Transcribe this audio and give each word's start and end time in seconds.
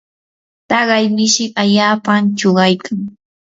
taqay 0.69 1.05
mishi 1.15 1.45
allaapam 1.61 2.23
chuqaykan. 2.37 2.99